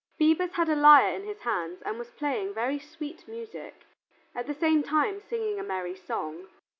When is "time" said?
4.81-5.19